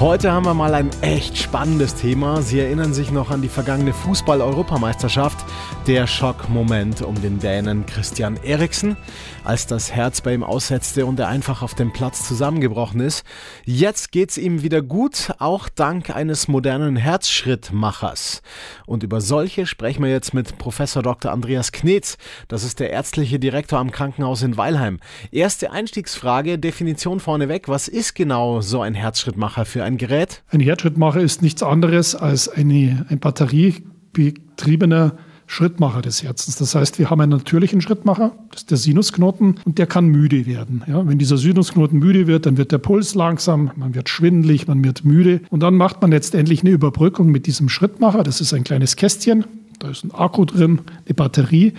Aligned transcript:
Heute 0.00 0.30
haben 0.30 0.46
wir 0.46 0.54
mal 0.54 0.74
ein 0.74 0.90
echt 1.00 1.36
spannendes 1.36 1.96
Thema. 1.96 2.40
Sie 2.40 2.60
erinnern 2.60 2.94
sich 2.94 3.10
noch 3.10 3.32
an 3.32 3.42
die 3.42 3.48
vergangene 3.48 3.92
Fußball-Europameisterschaft. 3.92 5.44
Der 5.88 6.06
Schockmoment 6.06 7.02
um 7.02 7.20
den 7.20 7.40
Dänen 7.40 7.84
Christian 7.84 8.36
Eriksen, 8.36 8.96
als 9.42 9.66
das 9.66 9.92
Herz 9.92 10.20
bei 10.20 10.34
ihm 10.34 10.44
aussetzte 10.44 11.04
und 11.04 11.18
er 11.18 11.26
einfach 11.26 11.62
auf 11.62 11.74
dem 11.74 11.92
Platz 11.92 12.28
zusammengebrochen 12.28 13.00
ist. 13.00 13.24
Jetzt 13.64 14.12
geht's 14.12 14.38
ihm 14.38 14.62
wieder 14.62 14.82
gut, 14.82 15.32
auch 15.40 15.68
dank 15.68 16.14
eines 16.14 16.46
modernen 16.46 16.94
Herzschrittmachers. 16.94 18.42
Und 18.86 19.02
über 19.02 19.20
solche 19.20 19.66
sprechen 19.66 20.04
wir 20.04 20.12
jetzt 20.12 20.32
mit 20.32 20.58
Professor 20.58 21.02
Dr. 21.02 21.32
Andreas 21.32 21.72
Knetz. 21.72 22.18
Das 22.46 22.62
ist 22.62 22.78
der 22.78 22.90
ärztliche 22.90 23.40
Direktor 23.40 23.80
am 23.80 23.90
Krankenhaus 23.90 24.42
in 24.42 24.56
Weilheim. 24.56 25.00
Erste 25.32 25.72
Einstiegsfrage, 25.72 26.56
Definition 26.56 27.18
vorneweg. 27.18 27.68
Was 27.68 27.88
ist 27.88 28.14
genau 28.14 28.60
so 28.60 28.80
ein 28.80 28.94
Herzschrittmacher 28.94 29.64
für 29.64 29.82
ein 29.82 29.87
Gerät? 29.96 30.42
Ein 30.50 30.60
Herzschrittmacher 30.60 31.20
ist 31.20 31.42
nichts 31.42 31.62
anderes 31.62 32.14
als 32.14 32.48
eine, 32.48 33.06
ein 33.08 33.18
batteriebetriebener 33.18 35.16
Schrittmacher 35.48 36.02
des 36.02 36.22
Herzens. 36.22 36.56
Das 36.56 36.74
heißt, 36.74 36.98
wir 36.98 37.08
haben 37.08 37.22
einen 37.22 37.32
natürlichen 37.32 37.80
Schrittmacher, 37.80 38.32
das 38.50 38.62
ist 38.62 38.70
der 38.70 38.76
Sinusknoten, 38.76 39.58
und 39.64 39.78
der 39.78 39.86
kann 39.86 40.06
müde 40.06 40.46
werden. 40.46 40.84
Ja, 40.86 41.06
wenn 41.08 41.18
dieser 41.18 41.38
Sinusknoten 41.38 41.98
müde 41.98 42.26
wird, 42.26 42.44
dann 42.44 42.58
wird 42.58 42.70
der 42.70 42.78
Puls 42.78 43.14
langsam, 43.14 43.70
man 43.76 43.94
wird 43.94 44.10
schwindelig, 44.10 44.68
man 44.68 44.84
wird 44.84 45.04
müde. 45.06 45.40
Und 45.48 45.60
dann 45.60 45.74
macht 45.74 46.02
man 46.02 46.10
letztendlich 46.10 46.60
eine 46.60 46.70
Überbrückung 46.70 47.30
mit 47.30 47.46
diesem 47.46 47.70
Schrittmacher. 47.70 48.22
Das 48.22 48.42
ist 48.42 48.52
ein 48.52 48.62
kleines 48.62 48.96
Kästchen, 48.96 49.46
da 49.78 49.88
ist 49.88 50.04
ein 50.04 50.10
Akku 50.10 50.44
drin, 50.44 50.80
eine 51.06 51.14
Batterie. 51.14 51.72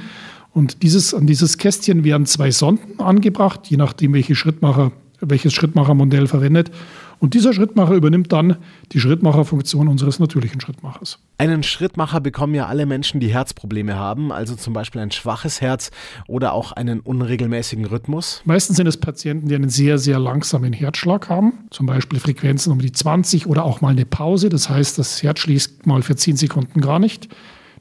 Und 0.52 0.82
dieses, 0.82 1.14
an 1.14 1.28
dieses 1.28 1.60
Kästchen 1.60 2.04
werden 2.04 2.26
zwei 2.26 2.50
Sonden 2.50 3.00
angebracht, 3.00 3.68
je 3.68 3.78
nachdem, 3.78 4.14
welche 4.14 4.34
Schrittmacher, 4.34 4.92
welches 5.22 5.54
Schrittmachermodell 5.54 6.28
verwendet. 6.28 6.72
Und 7.20 7.34
dieser 7.34 7.52
Schrittmacher 7.52 7.94
übernimmt 7.96 8.32
dann 8.32 8.56
die 8.94 9.00
Schrittmacherfunktion 9.00 9.90
unseres 9.90 10.20
natürlichen 10.20 10.62
Schrittmachers. 10.62 11.20
Einen 11.38 11.64
Schrittmacher 11.64 12.22
bekommen 12.22 12.56
ja 12.56 12.68
alle 12.68 12.86
Menschen, 12.86 13.20
die 13.20 13.34
Herzprobleme 13.34 13.96
haben, 13.96 14.32
also 14.32 14.56
zum 14.56 14.74
Beispiel 14.74 15.02
ein 15.02 15.12
schwaches 15.12 15.60
Herz 15.60 15.92
oder 16.28 16.54
auch 16.54 16.72
einen 16.72 17.02
unregelmäßigen 17.02 17.86
Rhythmus. 17.86 18.42
Meistens 18.46 18.78
sind 18.78 18.88
es 18.88 18.98
Patienten, 18.98 19.50
die 19.50 19.56
einen 19.56 19.70
sehr, 19.70 19.98
sehr 19.98 20.18
langsamen 20.18 20.72
Herzschlag 20.72 21.30
haben, 21.30 21.66
zum 21.72 21.86
Beispiel 21.86 22.20
Frequenzen 22.20 22.72
um 22.72 22.80
die 22.80 22.94
20 22.94 23.48
oder 23.48 23.66
auch 23.66 23.82
mal 23.82 23.90
eine 23.90 24.06
Pause. 24.06 24.48
Das 24.48 24.70
heißt, 24.70 24.98
das 24.98 25.22
Herz 25.22 25.40
schließt 25.40 25.88
mal 25.88 26.02
für 26.02 26.16
10 26.16 26.38
Sekunden 26.38 26.80
gar 26.80 27.00
nicht. 27.00 27.28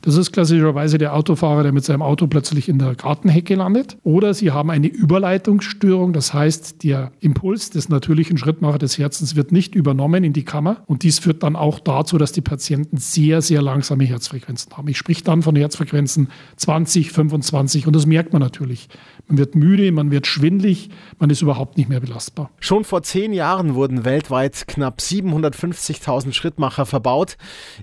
Das 0.03 0.17
ist 0.17 0.33
klassischerweise 0.33 0.99
der 0.99 1.15
Autofahrer, 1.15 1.63
der 1.65 1.73
mit 1.73 1.85
seinem 1.85 2.03
Auto 2.03 2.27
plötzlich 2.27 2.69
in 2.69 2.79
der 2.79 2.95
Gartenhecke 2.95 3.55
landet. 3.55 3.97
Oder 4.05 4.33
Sie 4.33 4.53
haben 4.53 4.71
eine 4.71 4.87
Überleitungsstörung, 4.87 6.13
das 6.13 6.33
heißt, 6.33 6.85
der 6.85 7.13
Impuls 7.21 7.71
des 7.71 7.89
natürlichen 7.89 8.39
Schrittmachers 8.39 8.79
des 8.79 8.99
Herzens 8.99 9.35
wird 9.35 9.51
nicht 9.51 9.75
übernommen 9.75 10.23
in 10.23 10.33
die 10.33 10.45
Kammer. 10.45 10.83
Und 10.87 11.03
dies 11.03 11.19
führt 11.19 11.43
dann 11.43 11.57
auch 11.57 11.81
dazu, 11.81 12.19
dass 12.19 12.33
die 12.33 12.41
Patienten 12.41 12.99
sehr, 12.99 13.43
sehr 13.43 13.61
langsame 13.61 14.05
Herzfrequenzen 14.05 14.77
haben. 14.77 14.89
Ich 14.89 14.99
spreche 14.99 15.25
dann 15.25 15.43
von 15.43 15.57
Herzfrequenzen 15.57 16.29
20, 16.57 17.11
25 17.11 17.87
und 17.87 17.97
das 17.97 18.07
merkt 18.07 18.33
man 18.33 18.41
natürlich. 18.41 18.89
Man 19.27 19.39
wird 19.39 19.55
müde, 19.55 19.91
man 19.93 20.11
wird 20.11 20.27
schwindlig, 20.27 20.91
man 21.19 21.31
ist 21.31 21.43
überhaupt 21.43 21.77
nicht 21.77 21.89
mehr 21.89 22.01
belastbar. 22.01 22.51
Schon 22.61 22.85
vor 22.85 23.03
zehn 23.03 23.33
Jahren 23.33 23.75
wurden 23.75 24.05
weltweit 24.05 24.69
knapp 24.69 25.01
750.000 25.01 26.33
Schrittmacher 26.33 26.87
verbaut. 26.87 27.37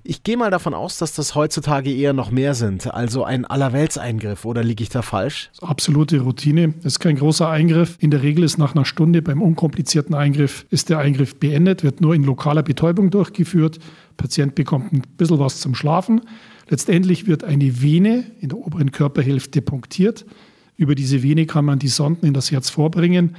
Ich 0.03 0.23
gehe 0.23 0.37
mal 0.37 0.49
davon 0.49 0.73
aus, 0.73 0.97
dass 0.97 1.13
das 1.13 1.35
heutzutage 1.35 1.93
eher 1.93 2.04
noch 2.13 2.31
mehr 2.31 2.53
sind. 2.53 2.93
Also 2.93 3.23
ein 3.23 3.45
Allerweltseingriff 3.45 4.45
oder 4.45 4.63
liege 4.63 4.83
ich 4.83 4.89
da 4.89 5.01
falsch? 5.01 5.49
Absolute 5.61 6.21
Routine. 6.21 6.73
Das 6.77 6.93
ist 6.93 6.99
kein 6.99 7.15
großer 7.15 7.49
Eingriff. 7.49 7.97
In 7.99 8.11
der 8.11 8.23
Regel 8.23 8.43
ist 8.43 8.57
nach 8.57 8.75
einer 8.75 8.85
Stunde 8.85 9.21
beim 9.21 9.41
unkomplizierten 9.41 10.15
Eingriff 10.15 10.65
ist 10.69 10.89
der 10.89 10.99
Eingriff 10.99 11.35
beendet, 11.39 11.83
wird 11.83 12.01
nur 12.01 12.15
in 12.15 12.23
lokaler 12.23 12.63
Betäubung 12.63 13.09
durchgeführt. 13.09 13.77
Der 13.77 14.23
Patient 14.23 14.55
bekommt 14.55 14.93
ein 14.93 15.03
bisschen 15.17 15.39
was 15.39 15.59
zum 15.59 15.75
Schlafen. 15.75 16.21
Letztendlich 16.69 17.27
wird 17.27 17.43
eine 17.43 17.81
Vene 17.81 18.25
in 18.41 18.49
der 18.49 18.57
oberen 18.57 18.91
Körperhälfte 18.91 19.61
punktiert. 19.61 20.25
Über 20.77 20.95
diese 20.95 21.23
Vene 21.23 21.45
kann 21.45 21.65
man 21.65 21.79
die 21.79 21.87
Sonden 21.87 22.25
in 22.25 22.33
das 22.33 22.51
Herz 22.51 22.69
vorbringen 22.69 23.35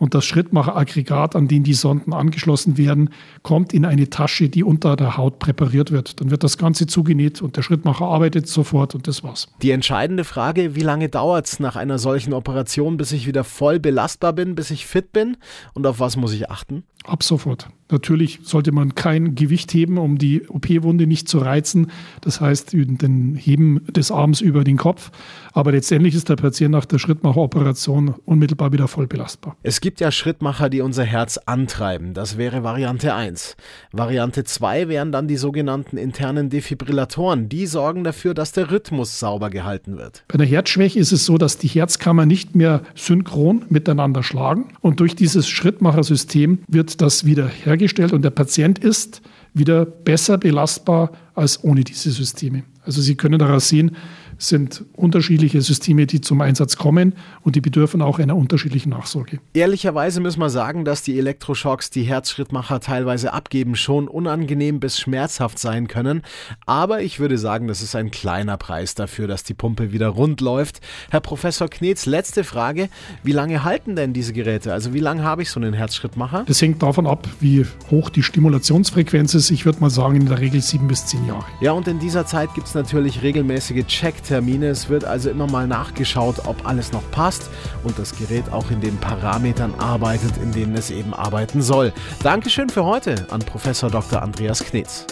und 0.00 0.14
das 0.14 0.24
Schrittmacheraggregat, 0.24 1.36
an 1.36 1.46
den 1.46 1.62
die 1.62 1.74
Sonden 1.74 2.14
angeschlossen 2.14 2.78
werden, 2.78 3.10
kommt 3.42 3.74
in 3.74 3.84
eine 3.84 4.08
Tasche, 4.08 4.48
die 4.48 4.64
unter 4.64 4.96
der 4.96 5.18
Haut 5.18 5.38
präpariert 5.38 5.92
wird. 5.92 6.20
Dann 6.20 6.30
wird 6.30 6.42
das 6.42 6.56
Ganze 6.56 6.86
zugenäht 6.86 7.42
und 7.42 7.58
der 7.58 7.62
Schrittmacher 7.62 8.06
arbeitet 8.06 8.48
sofort 8.48 8.94
und 8.94 9.06
das 9.06 9.22
war's. 9.22 9.48
Die 9.60 9.70
entscheidende 9.70 10.24
Frage, 10.24 10.74
wie 10.74 10.80
lange 10.80 11.10
dauert 11.10 11.46
es 11.46 11.60
nach 11.60 11.76
einer 11.76 11.98
solchen 11.98 12.32
Operation, 12.32 12.96
bis 12.96 13.12
ich 13.12 13.26
wieder 13.26 13.44
voll 13.44 13.78
belastbar 13.78 14.32
bin, 14.32 14.54
bis 14.54 14.70
ich 14.70 14.86
fit 14.86 15.12
bin 15.12 15.36
und 15.74 15.86
auf 15.86 16.00
was 16.00 16.16
muss 16.16 16.32
ich 16.32 16.50
achten? 16.50 16.82
Ab 17.04 17.22
sofort. 17.22 17.68
Natürlich 17.90 18.40
sollte 18.42 18.72
man 18.72 18.94
kein 18.94 19.34
Gewicht 19.34 19.72
heben, 19.74 19.98
um 19.98 20.18
die 20.18 20.46
OP-Wunde 20.48 21.06
nicht 21.06 21.28
zu 21.28 21.38
reizen. 21.38 21.90
Das 22.20 22.40
heißt, 22.40 22.72
den 22.72 23.34
Heben 23.34 23.84
des 23.92 24.10
Arms 24.10 24.40
über 24.40 24.64
den 24.64 24.76
Kopf. 24.76 25.10
Aber 25.52 25.72
letztendlich 25.72 26.14
ist 26.14 26.28
der 26.28 26.36
Patient 26.36 26.70
nach 26.70 26.84
der 26.84 26.98
Schrittmacheroperation 26.98 28.14
unmittelbar 28.24 28.72
wieder 28.72 28.86
voll 28.86 29.06
belastbar. 29.06 29.56
Es 29.62 29.80
gibt 29.80 30.00
ja 30.00 30.12
Schrittmacher, 30.12 30.70
die 30.70 30.80
unser 30.80 31.04
Herz 31.04 31.38
antreiben. 31.46 32.14
Das 32.14 32.36
wäre 32.36 32.62
Variante 32.62 33.14
1. 33.14 33.56
Variante 33.92 34.44
2 34.44 34.88
wären 34.88 35.10
dann 35.10 35.26
die 35.26 35.36
sogenannten 35.36 35.96
internen 35.96 36.48
Defibrillatoren. 36.48 37.48
Die 37.48 37.66
sorgen 37.66 38.04
dafür, 38.04 38.34
dass 38.34 38.52
der 38.52 38.70
Rhythmus 38.70 39.18
sauber 39.18 39.50
gehalten 39.50 39.96
wird. 39.96 40.22
Bei 40.28 40.34
einer 40.34 40.44
Herzschwäche 40.44 40.98
ist 40.98 41.12
es 41.12 41.26
so, 41.26 41.38
dass 41.38 41.58
die 41.58 41.68
Herzkammer 41.68 42.24
nicht 42.24 42.54
mehr 42.54 42.82
synchron 42.94 43.64
miteinander 43.68 44.22
schlagen. 44.22 44.68
Und 44.80 45.00
durch 45.00 45.16
dieses 45.16 45.48
Schrittmachersystem 45.48 46.60
das 46.96 47.24
wieder 47.24 47.48
hergestellt 47.48 48.12
und 48.12 48.22
der 48.22 48.30
Patient 48.30 48.78
ist 48.78 49.22
wieder 49.54 49.84
besser 49.84 50.38
belastbar 50.38 51.12
als 51.34 51.62
ohne 51.64 51.84
diese 51.84 52.10
Systeme. 52.10 52.64
Also 52.84 53.00
Sie 53.02 53.16
können 53.16 53.38
daraus 53.38 53.68
sehen, 53.68 53.96
sind 54.40 54.84
unterschiedliche 54.94 55.60
Systeme, 55.60 56.06
die 56.06 56.20
zum 56.20 56.40
Einsatz 56.40 56.76
kommen 56.76 57.14
und 57.42 57.56
die 57.56 57.60
bedürfen 57.60 58.00
auch 58.00 58.18
einer 58.18 58.36
unterschiedlichen 58.36 58.90
Nachsorge. 58.90 59.38
Ehrlicherweise 59.52 60.20
müssen 60.20 60.40
wir 60.40 60.48
sagen, 60.48 60.84
dass 60.84 61.02
die 61.02 61.18
Elektroschocks, 61.18 61.90
die 61.90 62.02
Herzschrittmacher 62.02 62.80
teilweise 62.80 63.34
abgeben, 63.34 63.76
schon 63.76 64.08
unangenehm 64.08 64.80
bis 64.80 64.98
schmerzhaft 64.98 65.58
sein 65.58 65.88
können. 65.88 66.22
Aber 66.64 67.02
ich 67.02 67.20
würde 67.20 67.36
sagen, 67.36 67.68
das 67.68 67.82
ist 67.82 67.94
ein 67.94 68.10
kleiner 68.10 68.56
Preis 68.56 68.94
dafür, 68.94 69.28
dass 69.28 69.44
die 69.44 69.54
Pumpe 69.54 69.92
wieder 69.92 70.08
rund 70.08 70.40
läuft. 70.40 70.80
Herr 71.10 71.20
Professor 71.20 71.68
Knetz, 71.68 72.06
letzte 72.06 72.42
Frage. 72.42 72.88
Wie 73.22 73.32
lange 73.32 73.62
halten 73.62 73.94
denn 73.94 74.14
diese 74.14 74.32
Geräte? 74.32 74.72
Also 74.72 74.94
wie 74.94 75.00
lange 75.00 75.22
habe 75.22 75.42
ich 75.42 75.50
so 75.50 75.60
einen 75.60 75.74
Herzschrittmacher? 75.74 76.44
Das 76.46 76.62
hängt 76.62 76.82
davon 76.82 77.06
ab, 77.06 77.28
wie 77.40 77.66
hoch 77.90 78.08
die 78.08 78.22
Stimulationsfrequenz 78.22 79.34
ist. 79.34 79.50
Ich 79.50 79.66
würde 79.66 79.80
mal 79.80 79.90
sagen, 79.90 80.16
in 80.16 80.26
der 80.26 80.40
Regel 80.40 80.62
sieben 80.62 80.88
bis 80.88 81.04
zehn 81.04 81.26
Jahre. 81.26 81.44
Ja, 81.60 81.72
und 81.72 81.86
in 81.88 81.98
dieser 81.98 82.24
Zeit 82.24 82.54
gibt 82.54 82.68
es 82.68 82.74
natürlich 82.74 83.22
regelmäßige 83.22 83.84
Checks 83.86 84.29
Termine. 84.30 84.68
Es 84.68 84.88
wird 84.88 85.04
also 85.04 85.28
immer 85.28 85.48
mal 85.48 85.66
nachgeschaut, 85.66 86.46
ob 86.46 86.64
alles 86.64 86.92
noch 86.92 87.02
passt 87.10 87.50
und 87.82 87.98
das 87.98 88.16
Gerät 88.16 88.44
auch 88.52 88.70
in 88.70 88.80
den 88.80 88.96
Parametern 88.98 89.74
arbeitet, 89.78 90.36
in 90.40 90.52
denen 90.52 90.76
es 90.76 90.90
eben 90.90 91.14
arbeiten 91.14 91.62
soll. 91.62 91.92
Dankeschön 92.22 92.68
für 92.68 92.84
heute 92.84 93.26
an 93.30 93.40
Professor 93.40 93.90
Dr. 93.90 94.22
Andreas 94.22 94.62
Knetz. 94.64 95.04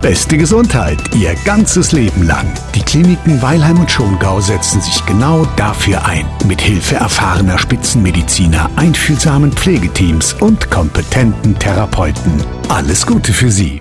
Beste 0.00 0.36
Gesundheit 0.36 0.98
Ihr 1.14 1.34
ganzes 1.46 1.92
Leben 1.92 2.26
lang. 2.26 2.46
Die 2.74 2.82
Kliniken 2.82 3.40
Weilheim 3.40 3.80
und 3.80 3.90
Schongau 3.90 4.42
setzen 4.42 4.82
sich 4.82 5.04
genau 5.06 5.46
dafür 5.56 6.04
ein. 6.04 6.26
Mit 6.46 6.60
Hilfe 6.60 6.96
erfahrener 6.96 7.58
Spitzenmediziner, 7.58 8.68
einfühlsamen 8.76 9.52
Pflegeteams 9.52 10.34
und 10.34 10.70
kompetenten 10.70 11.58
Therapeuten. 11.58 12.44
Alles 12.68 13.06
Gute 13.06 13.32
für 13.32 13.50
Sie. 13.50 13.80